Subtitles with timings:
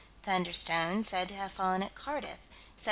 [0.23, 2.39] "Thunderstone" said to have fallen at Cardiff,
[2.75, 2.79] Sept.